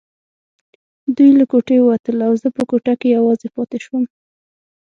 دوی 1.15 1.29
له 1.39 1.45
کوټې 1.51 1.77
ووتل 1.79 2.17
او 2.27 2.33
زه 2.41 2.47
په 2.57 2.63
کوټه 2.69 2.93
کې 2.99 3.07
یوازې 3.17 3.47
پاتې 3.55 3.77
شوم. 3.85 4.03